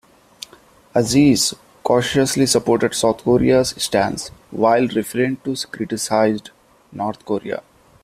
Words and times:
Aziz 0.95 1.53
cautiously 1.83 2.47
supported 2.47 2.95
South 2.95 3.23
Korea's 3.23 3.75
stance 3.77 4.29
while 4.49 4.87
refrained 4.87 5.43
to 5.43 5.55
criticised 5.67 6.49
North 6.91 7.23
Korea. 7.23 7.61